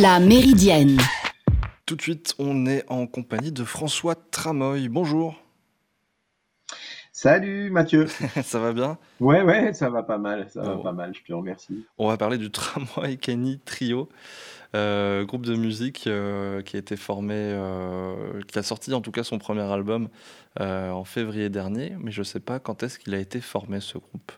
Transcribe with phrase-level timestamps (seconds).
[0.00, 0.98] La Méridienne.
[1.84, 4.88] Tout de suite, on est en compagnie de François Tramoy.
[4.88, 5.34] Bonjour.
[7.10, 8.06] Salut Mathieu.
[8.44, 8.98] ça va bien?
[9.18, 11.84] Ouais, ouais, ça va pas mal, ça va pas mal, je te remercie.
[11.96, 14.08] On va parler du Tramway Kenny Trio,
[14.76, 19.10] euh, groupe de musique euh, qui a été formé, euh, qui a sorti en tout
[19.10, 20.08] cas son premier album
[20.60, 24.30] en février dernier, mais je sais pas quand est-ce qu'il a été formé ce groupe.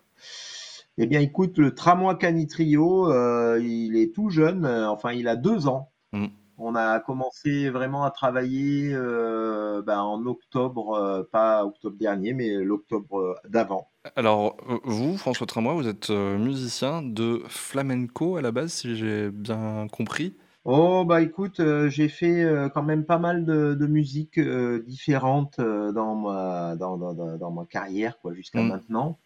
[1.02, 3.10] Eh bien, écoute, le Tramway Kenny Trio,
[3.58, 5.90] il est tout jeune, enfin, il a deux ans.
[6.12, 6.26] Mm.
[6.62, 12.50] On a commencé vraiment à travailler euh, ben, en octobre, euh, pas octobre dernier, mais
[12.56, 13.88] l'octobre euh, d'avant.
[14.14, 19.86] Alors, vous, François Tramois, vous êtes musicien de flamenco à la base, si j'ai bien
[19.90, 20.36] compris.
[20.66, 24.38] Oh, bah écoute, j'ai fait quand même pas mal de, de musiques
[24.86, 28.68] différentes dans, ma, dans, dans, ma carrière jusqu'à mmh.
[28.68, 29.18] maintenant,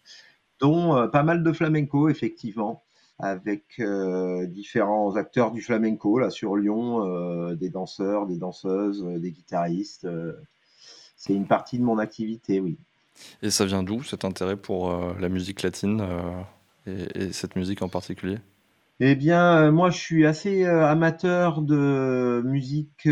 [0.59, 2.85] dont pas mal de flamenco, effectivement
[3.19, 9.19] avec euh, différents acteurs du flamenco là sur Lyon, euh, des danseurs, des danseuses, euh,
[9.19, 10.07] des guitaristes.
[11.15, 12.77] c'est une partie de mon activité, oui.
[13.41, 16.05] Et ça vient d'où cet intérêt pour la musique latine
[16.85, 18.39] et, cette musique en particulier?
[18.99, 23.07] Eh bien, moi, je suis assez amateur de musique,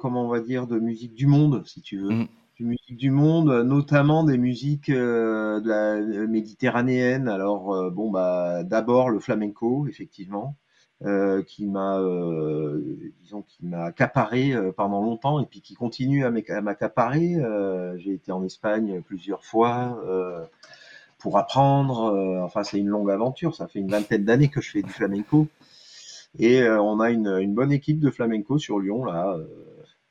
[0.00, 2.28] comment on va dire, de musique du monde, si tu veux.
[2.60, 7.28] Mmh musique du monde, notamment des musiques euh, de la euh, méditerranéenne.
[7.28, 10.56] Alors euh, bon bah d'abord le flamenco effectivement.
[11.46, 12.00] qui m'a,
[13.20, 17.36] disons, qui m'a accaparé pendant longtemps et puis qui continue à m'accaparer.
[17.98, 20.02] j'ai été en Espagne plusieurs fois
[21.18, 22.42] pour apprendre.
[22.42, 23.54] enfin, c'est une longue aventure.
[23.54, 25.46] Ça fait une vingtaine d'années que je fais du flamenco
[26.40, 29.38] et on a une, une, bonne équipe de flamenco sur Lyon là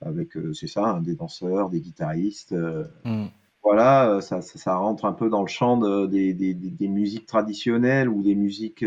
[0.01, 2.53] avec, euh, c'est ça, hein, des danseurs, des guitaristes.
[2.53, 3.27] Euh, mm.
[3.63, 8.07] Voilà, euh, ça, ça, rentre un peu dans le champ des, des, des, musiques traditionnelles
[8.07, 8.85] ou des musiques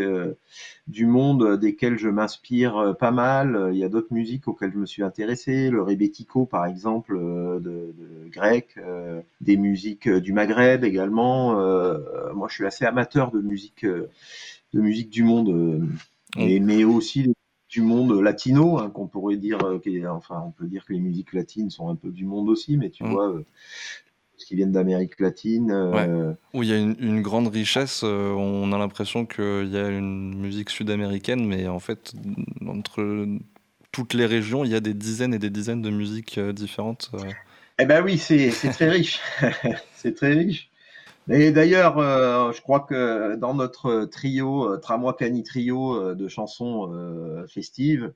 [0.87, 3.71] du monde desquelles je m'inspire pas mal.
[3.73, 7.61] Il y a d'autres musiques auxquelles je me suis intéressé, le rebetiko par exemple, de,
[7.61, 8.79] de grec,
[9.43, 11.57] des musiques du Maghreb également.
[12.33, 15.51] moi, je suis assez amateur de musique, de musique du monde,
[16.37, 16.65] mm.
[16.65, 17.35] mais aussi
[17.71, 21.33] du monde latino, hein, qu'on pourrait dire, euh, enfin, on peut dire que les musiques
[21.33, 23.11] latines sont un peu du monde aussi, mais tu mm.
[23.11, 23.45] vois, euh,
[24.37, 25.71] ce qui viennent d'Amérique latine.
[25.71, 30.37] Euh, Où il y a une, grande richesse, on a l'impression qu'il y a une
[30.37, 32.13] musique sud-américaine, mais en fait,
[32.67, 33.27] entre
[33.93, 37.13] toutes les régions, il y a des dizaines et des dizaines de musiques différentes.
[37.79, 39.21] Eh ben oui, c'est très riche.
[39.95, 40.70] c'est très riche.
[41.33, 46.27] Et d'ailleurs, euh, je crois que dans notre trio, euh, Tramoi Cani Trio euh, de
[46.27, 46.91] chansons
[47.49, 48.13] festives,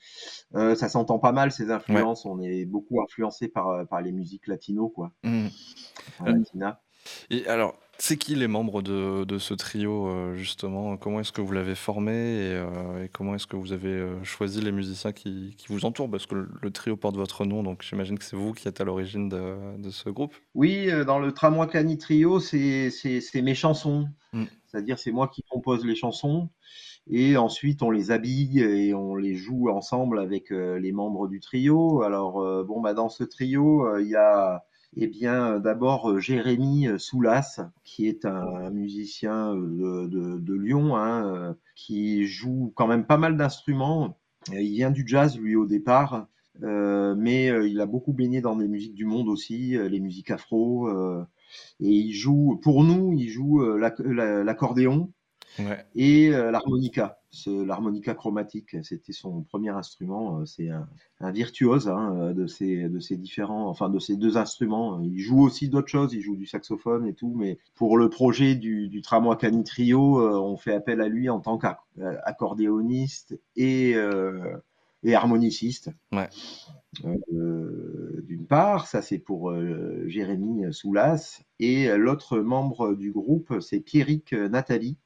[0.53, 2.27] ça s'entend pas mal ces influences.
[2.27, 5.13] On est beaucoup influencé par, par les musiques latino, quoi.
[5.23, 5.47] Mmh.
[7.31, 10.97] Et alors, c'est qui les membres de, de ce trio, euh, justement?
[10.97, 14.61] Comment est-ce que vous l'avez formé et, euh, comment est-ce que vous avez euh, choisi
[14.61, 16.11] les musiciens qui, qui vous entourent?
[16.11, 18.85] Parce que le, trio porte votre nom, donc j'imagine que c'est vous qui êtes à
[18.85, 20.35] l'origine de, de ce groupe.
[20.55, 22.91] Oui, dans le Tramoi Cani Trio, c'est
[23.35, 24.09] mes chansons.
[24.33, 24.45] Mm.
[24.67, 26.49] C'est-à-dire, c'est moi qui compose les chansons.
[27.07, 32.03] Et ensuite, on les habille et on les joue ensemble avec les membres du trio.
[32.03, 34.65] Alors, bon, bah, dans ce trio, il y a
[34.97, 41.57] eh bien, d'abord euh, Jérémy euh, Soulas, qui est un musicien euh, de, Lyon, hein,
[41.75, 44.17] qui joue quand même pas mal d'instruments.
[44.53, 46.29] Il vient du jazz, lui, au départ,
[46.61, 50.91] mais il a beaucoup baigné dans des musiques du monde aussi, les musiques afro.
[51.81, 55.11] et il joue, pour nous, il joue l'accordéon
[55.95, 60.41] et l'harmonica l'harmonica chromatique, c'était son premier instrument.
[60.41, 60.87] Euh, c'est un,
[61.31, 65.01] virtuose hein, euh, de, ces, de ces différents, enfin de ces deux instruments.
[65.03, 68.55] Il joue aussi d'autres choses, il joue du saxophone et tout, mais pour le projet
[68.55, 73.95] du, du Tramway Cani Trio, euh, on fait appel à lui en tant qu'accordéoniste et,
[75.03, 75.91] et harmoniciste.
[77.33, 79.53] D'une part, ça c'est pour
[80.07, 84.97] Jérémy Soulas, et l'autre membre du groupe, c'est Pierrick Nathalie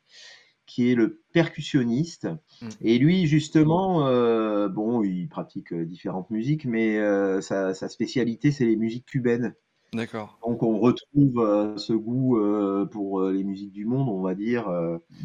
[0.69, 2.29] qui est le percussionniste.
[2.63, 2.69] Mm.
[2.83, 8.67] Et lui, justement, euh, bon, il pratique euh, différentes musiques, mais euh, sa, spécialité, c'est
[8.67, 9.55] les musiques cubaines.
[9.95, 10.39] D'accord.
[10.47, 12.39] Donc on retrouve ce goût
[12.91, 14.71] pour les musiques du monde, on va dire.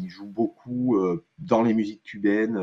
[0.00, 0.96] il joue beaucoup
[1.38, 2.58] dans les musiques cubaines,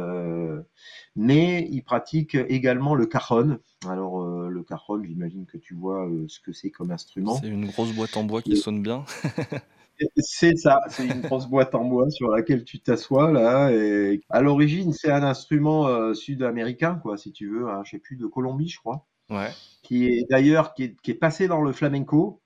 [1.16, 3.60] mais il pratique également le cajon.
[3.88, 7.36] Alors le cajon, j'imagine que tu vois ce que c'est comme instrument.
[7.36, 9.06] C'est une grosse boîte en bois qui sonne bien.
[10.18, 13.72] C'est ça, c'est une grosse boîte en bois sur laquelle tu t'assois là.
[13.72, 17.70] Et à l'origine, c'est un instrument euh, sud-américain, quoi, si tu veux.
[17.70, 19.08] Hein, je sais plus de Colombie, je crois.
[19.30, 19.50] Ouais.
[19.84, 22.42] Qui est d'ailleurs qui est, passé dans le flamenco.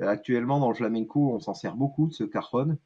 [0.00, 2.78] Actuellement, dans le flamenco, on s'en sert beaucoup de ce cajon.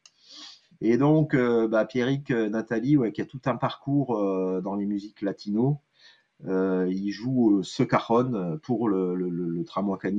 [0.80, 4.16] Et donc, euh, bah, Pierrick euh, Nathalie, ouais, qui a tout un parcours
[4.62, 5.80] dans les musiques latino,
[6.44, 9.64] il joue ce cajon pour le, le, le,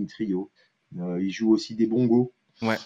[0.08, 0.52] trio.
[0.96, 2.34] il joue aussi des bongos.
[2.62, 2.78] Ouais.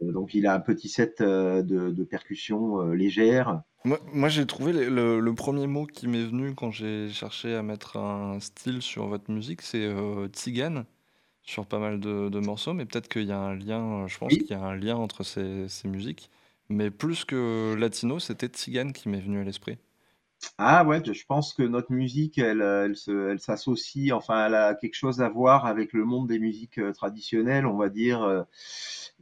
[0.00, 3.62] donc il a un petit set de, de percussions légères.
[3.84, 8.38] Moi, j'ai trouvé le, premier mot qui m'est venu quand j'ai cherché à mettre un
[8.38, 10.84] style sur votre musique, c'est euh, tzigane
[11.42, 14.46] sur pas mal de, morceaux, mais peut-être qu'il y a un lien, je pense qu'il
[14.46, 16.30] y a un lien entre ces, musiques.
[16.68, 19.78] Mais plus que latino, c'était tzigane qui m'est venu à l'esprit.
[20.58, 25.20] Ah ouais, je pense que notre musique, elle, elle s'associe, enfin, elle a quelque chose
[25.20, 28.22] à voir avec le monde des musiques euh, traditionnelles, on va dire.
[28.22, 28.42] Euh,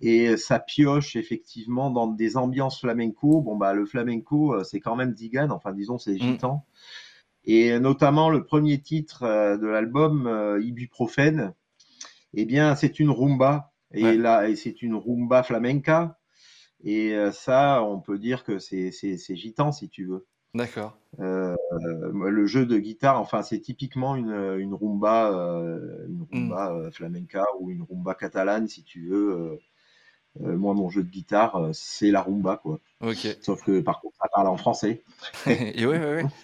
[0.00, 3.42] et ça pioche effectivement dans des ambiances flamenco.
[3.42, 6.18] Bon, bah, le flamenco, euh, c'est quand même Digan, enfin, disons, c'est mm.
[6.18, 6.64] gitan.
[7.44, 11.54] Et notamment le premier titre euh, de l'album, euh, Ibuprofène,
[12.34, 13.72] eh bien, c'est une rumba.
[13.92, 16.18] Et là, et c'est une rumba flamenca.
[16.84, 18.92] Et ça, on peut dire que c'est
[19.34, 20.28] gitan, si tu veux.
[20.54, 20.96] D'accord.
[21.18, 25.28] le jeu de guitare, enfin, c'est typiquement une, une rumba,
[26.08, 26.26] une mm.
[26.32, 29.60] rumba flamenca ou une rumba catalane, si tu veux.
[30.42, 32.78] Euh, moi, mon jeu de guitare, euh, c'est la rumba, quoi.
[33.00, 33.38] Ok.
[33.42, 35.02] Sauf que par contre, ça parle en français.
[35.46, 36.24] et ouais, ouais, ouais.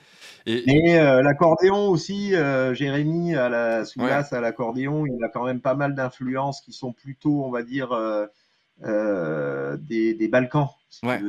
[0.48, 5.74] Et, euh, l'accordéon aussi, Jérémy à la soubasse à l'accordéon, il a quand même pas
[5.74, 7.88] mal d'influences qui sont plutôt, on va dire,
[8.80, 10.68] des, des, Balkans.
[11.02, 11.20] ouais.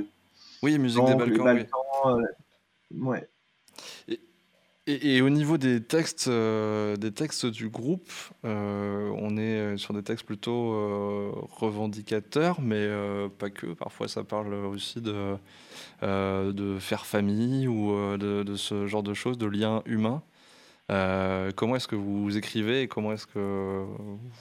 [0.61, 1.65] Oui, musique des Balkans.
[2.91, 3.27] Ouais.
[4.89, 8.09] Et, au niveau des textes, euh, des textes du groupe,
[8.45, 12.87] euh, on est sur des textes plutôt euh, revendicateurs, mais
[13.37, 13.73] pas que.
[13.73, 15.35] Parfois, ça parle aussi de,
[16.01, 20.23] de faire famille ou de, ce genre de choses, de liens humains.
[21.55, 23.85] comment est-ce que vous écrivez et comment est-ce que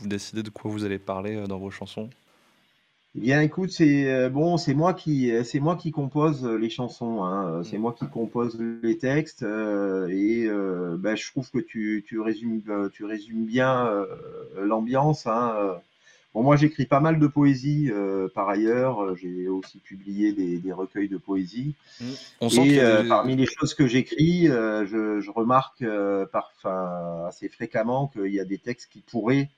[0.01, 2.09] vous décidez de quoi vous allez parler dans vos chansons?
[3.17, 6.59] Eh bien, écoute, c'est euh, bon, c'est moi qui, euh, c'est moi qui compose euh,
[6.59, 7.25] les chansons.
[7.25, 10.49] Hein, c'est moi qui compose les textes et
[10.99, 13.91] bah, je trouve que tu, tu résumes, tu résumes bien
[14.59, 15.27] l'ambiance.
[15.27, 15.79] Hein,
[16.35, 17.91] bon, moi, j'écris pas mal de poésie
[18.35, 19.17] par ailleurs.
[19.17, 21.75] J'ai aussi publié des, des, recueils de poésie.
[22.01, 22.05] Mmh.
[22.43, 25.85] On sent et parmi les choses que j'écris, je, je, remarque
[26.33, 26.53] par,
[27.27, 29.49] assez fréquemment qu'il y a des textes qui pourraient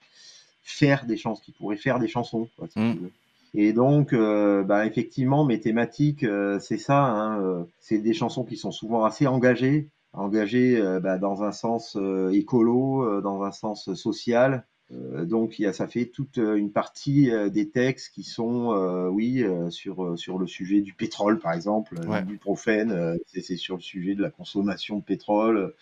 [0.62, 2.48] faire des chansons, qui pourraient faire des chansons.
[2.56, 2.94] Quoi, si mmh.
[2.94, 3.12] tu veux.
[3.54, 7.04] Et donc, euh, bah, effectivement, mes thématiques, euh, c'est ça.
[7.04, 11.96] Hein, euh, c'est des chansons qui sont souvent assez engagées, engagées bah, dans un sens
[12.32, 14.66] écolo, dans un sens social.
[14.90, 18.72] Donc, il y a, ça fait toute une partie des textes qui sont,
[19.12, 21.96] oui, sur, sur le sujet du pétrole, par exemple,
[22.26, 25.74] du profène, c'est sur le sujet de la consommation de pétrole,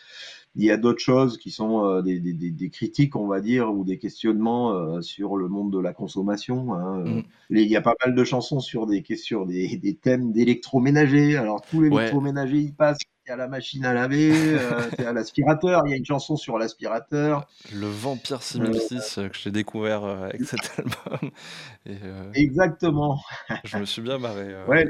[0.56, 3.72] il y a d'autres choses qui sont euh, des, des, des, critiques, on va dire,
[3.72, 6.72] ou des questionnements euh, sur le monde de la consommation.
[6.72, 7.04] Hein.
[7.04, 7.22] Mm.
[7.50, 11.36] Il y a pas mal de chansons sur des questions, des, des thèmes d'électroménager.
[11.36, 12.98] Alors tous les électroménagers, ils passent.
[13.28, 15.82] A la machine à laver, euh, a l'aspirateur.
[15.87, 17.49] Il y a une chanson sur l'aspirateur.
[17.75, 21.31] Le Vampire 6006 que j'ai découvert avec cet album.
[21.87, 21.96] Et,
[22.40, 23.19] Exactement.
[23.64, 24.55] je me suis bien marré.
[24.69, 24.88] Ouais.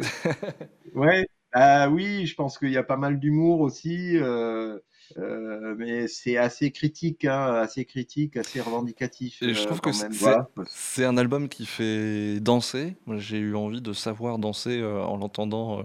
[0.95, 1.27] ouais.
[1.53, 4.19] Ah oui, je pense qu'il y a pas mal d'humour aussi.
[4.19, 4.79] Euh,
[5.17, 9.43] mais c'est assez critique, hein, assez critique, assez revendicatif.
[9.43, 12.97] Et je trouve euh, que c'est un album qui fait danser.
[13.17, 15.83] J'ai eu envie de savoir danser euh, en l'entendant.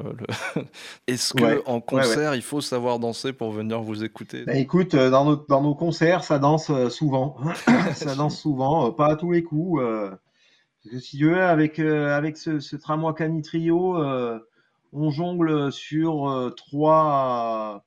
[1.07, 4.43] Est-ce que en concert, il faut savoir danser pour venir vous écouter?
[4.45, 7.37] Bah, Écoute, dans nos, dans nos concerts, ça danse souvent.
[7.93, 9.81] ça danse souvent, pas à tous les coups.
[9.81, 13.97] Parce que si tu veux, avec, avec ce, ce tramway canitrio,
[14.93, 17.85] on jongle sur euh, trois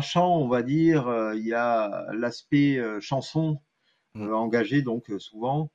[0.00, 1.08] chants, on va dire.
[1.08, 3.58] Euh, il y a l'aspect euh, chanson
[4.14, 4.32] mmh.
[4.32, 5.70] engagé, donc souvent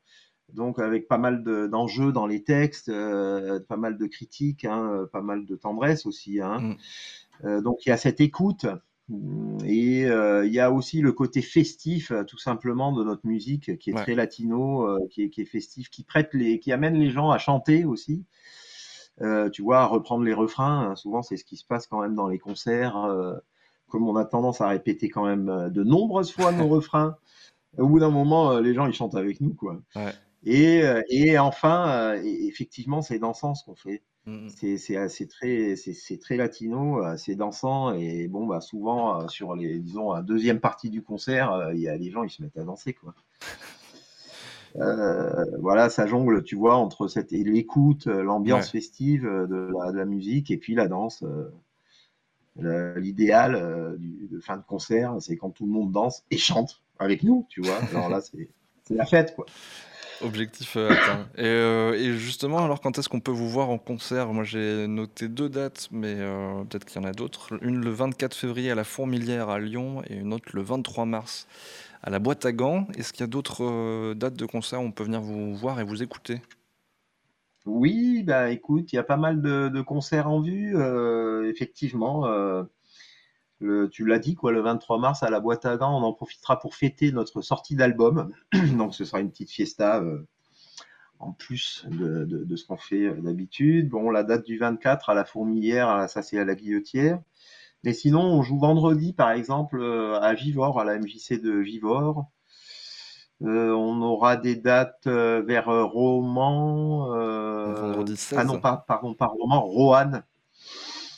[0.54, 5.46] donc avec pas mal d'enjeux dans les textes, pas mal de critiques, hein, pas mal
[5.46, 6.40] de tendresse aussi.
[6.40, 6.78] Hein.
[7.44, 7.62] Mmh.
[7.64, 8.66] donc il y a cette écoute
[9.66, 13.94] et il y a aussi le côté festif, tout simplement, de notre musique qui est
[13.94, 17.40] très latino, qui est, qui, est, festif, qui prête les, qui amène les gens à
[17.40, 18.24] chanter aussi.
[19.22, 20.92] Euh, tu vois, à reprendre les refrains.
[20.92, 22.98] Hein, souvent, c'est ce qui se passe quand même dans les concerts.
[22.98, 23.36] Euh,
[23.88, 27.18] comme on a tendance à répéter quand même euh, de nombreuses fois nos refrains,
[27.78, 29.80] au bout d'un moment, les gens ils chantent avec nous, quoi.
[30.44, 34.04] Et, et, enfin, effectivement, c'est dansant ce qu'on fait.
[34.26, 35.08] Mmh, mmh.
[35.10, 35.76] C'est très,
[36.22, 41.04] très latino, c'est dansant et bon, bah souvent sur les, disons, la deuxième partie du
[41.04, 43.14] concert, il y a les gens ils se mettent à danser, quoi.
[44.80, 50.06] Euh, voilà, ça jongle, tu vois, entre cette l'écoute, euh, l'ambiance festive euh, de la,
[50.06, 51.24] musique et puis la danse.
[52.60, 53.54] L'idéal
[54.00, 57.62] de fin de concert, c'est quand tout le monde danse et chante avec nous, tu
[57.62, 57.78] vois.
[57.92, 58.50] Alors là, c'est
[58.90, 59.46] la fête, quoi.
[60.22, 61.28] Objectif atteint.
[61.38, 64.34] Euh, et, justement, alors quand est-ce qu'on peut vous voir en concert?
[64.34, 66.16] Moi j'ai noté deux dates, mais
[66.68, 67.60] peut-être qu'il y en a d'autres.
[67.62, 71.48] Une le 24 février à la Fourmilière à Lyon et une autre le 23 mars
[72.04, 72.88] à la Boîte à Gants.
[72.96, 75.84] Est-ce qu'il y a d'autres dates de concert où on peut venir vous voir et
[75.84, 76.42] vous écouter?
[77.66, 80.76] Oui, bah écoute, il y a pas mal de, concerts en vue,
[81.50, 82.24] effectivement.
[83.92, 86.60] tu l'as dit, quoi, le 23 mars à la boîte à gants, on en profitera
[86.60, 88.32] pour fêter notre sortie d'album.
[88.78, 90.02] Donc, ce sera une petite fiesta
[91.20, 93.90] en plus de, ce qu'on fait d'habitude.
[93.90, 97.20] Bon, la date du 24 à la Fourmilière, ça c'est à la Guillotière.
[97.84, 99.82] Mais sinon, on joue vendredi, par exemple,
[100.22, 102.26] à Givor, à la MJC de Givor.
[103.42, 107.08] on aura des dates vers Roman.
[107.76, 108.40] vendredi 16.
[108.40, 110.24] Ah non, pas, pardon, pas Roman, Roanne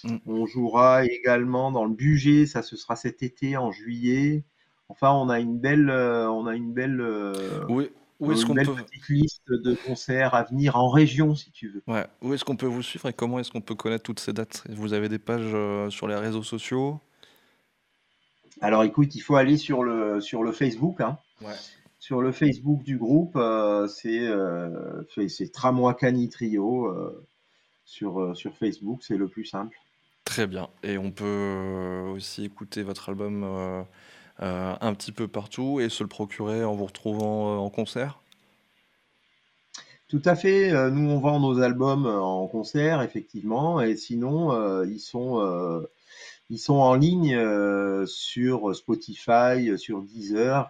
[0.03, 0.17] Mm.
[0.25, 4.43] On jouera également dans le budget, ça ce sera cet été en juillet.
[4.87, 7.91] Enfin, on a une belle, euh, on a une belle, euh, oui.
[8.19, 8.63] Où est-ce qu'on peut...
[8.63, 11.83] petite liste de concerts à venir en région, si tu veux.
[11.87, 12.05] Ouais.
[12.21, 14.63] Où est-ce qu'on peut vous suivre et comment est-ce qu'on peut connaître toutes ces dates?
[14.69, 16.99] Vous avez des pages euh, sur les réseaux sociaux?
[18.61, 20.99] Alors, écoute, il faut aller sur le sur le Facebook.
[21.01, 21.17] Hein.
[21.41, 21.55] Ouais.
[21.97, 23.39] Sur le Facebook du groupe,
[23.87, 24.27] c'est
[25.27, 26.93] c'est Tramway Cani Trio
[27.85, 29.77] sur sur Facebook, c'est le plus simple.
[30.29, 30.69] Très bien.
[30.83, 33.43] Et on peut euh, aussi écouter votre album
[34.41, 38.19] euh, euh, un petit peu partout et se le procurer en vous retrouvant en concert?
[40.07, 40.71] Tout à fait.
[40.89, 45.85] Nous, on vend nos albums en concert, effectivement, et sinon, ils sont,
[46.49, 47.37] ils sont en ligne
[48.07, 50.67] sur Spotify, sur Deezer.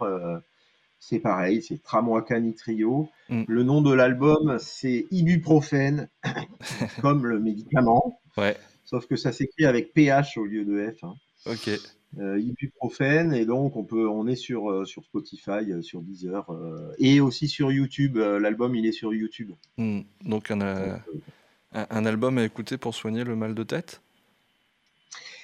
[1.00, 2.22] c'est pareil, c'est Tramway
[2.58, 3.08] Trio.
[3.30, 3.44] Mm.
[3.48, 6.10] Le nom de l'album, c'est Ibuprofène,
[7.02, 8.20] comme le médicament.
[8.36, 8.58] Ouais.
[8.84, 11.06] Sauf que ça s'écrit avec PH au lieu de F.
[11.06, 11.14] Hein.
[11.46, 11.70] Ok.
[12.18, 16.44] Euh, ibuprofène et donc on peut on est sur euh, sur Spotify euh, sur Deezer
[16.98, 20.00] et aussi sur YouTube l'album il est sur YouTube hmm.
[20.26, 21.00] donc un,
[21.72, 24.02] un, album à écouter pour soigner le mal de tête?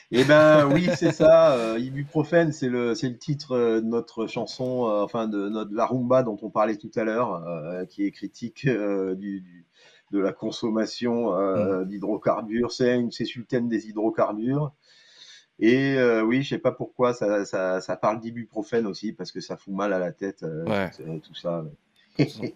[0.10, 5.28] Eh ben oui c'est ça ibuprofène c'est le c'est le titre de notre chanson enfin
[5.28, 9.66] de notre la rumba dont on parlait tout à l'heure qui est critique du
[10.12, 11.88] de la consommation euh, mm.
[11.88, 12.72] d'hydrocarbures.
[12.72, 14.72] C'est une c'est sur le thème des hydrocarbures.
[15.60, 19.40] Et euh, oui, je sais pas pourquoi ça, ça, ça parle d'ibuprofène aussi parce que
[19.40, 20.88] ça fout mal à la tête, euh,
[21.24, 21.64] tout, ça.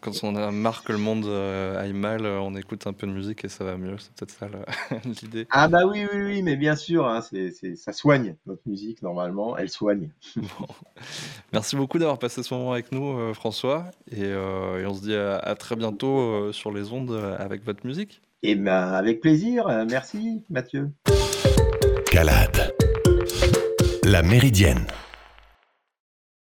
[0.01, 1.25] Quand on a marre que le monde
[1.77, 3.95] aille mal, on écoute un peu de musique et ça va mieux.
[3.99, 4.47] C'est peut-être ça
[5.21, 5.47] l'idée.
[5.49, 9.57] Ah bah oui, oui, oui, mais bien sûr, hein, c'est, ça soigne notre musique normalement,
[9.57, 10.11] elle soigne.
[11.53, 15.75] Merci beaucoup d'avoir passé ce moment avec nous, François, et, on se dit à, très
[15.75, 18.21] bientôt sur les ondes avec votre musique.
[18.41, 20.91] Et eh ben avec plaisir, merci Mathieu.
[22.09, 22.78] Calade.
[24.11, 24.87] La Méridienne